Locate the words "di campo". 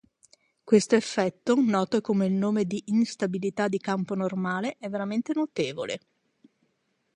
3.67-4.15